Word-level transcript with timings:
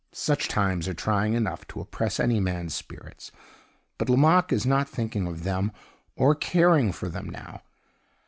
Such 0.13 0.47
times 0.47 0.87
are 0.87 0.95
trying 0.95 1.35
enough 1.35 1.67
to 1.67 1.79
oppress 1.79 2.19
any 2.19 2.39
man's 2.39 2.73
spirits; 2.73 3.31
but 3.99 4.09
Lomaque 4.09 4.51
is 4.51 4.65
not 4.65 4.89
thinking 4.89 5.27
of 5.27 5.43
them 5.43 5.71
or 6.15 6.33
caring 6.33 6.91
for 6.91 7.07
them 7.07 7.27
now. 7.29 7.61